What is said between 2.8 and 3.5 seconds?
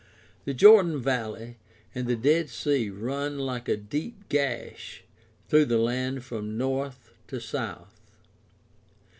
run